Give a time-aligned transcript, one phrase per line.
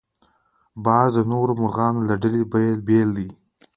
[0.85, 2.41] باز د نورو مرغانو له ډلې
[2.87, 3.27] بېل دی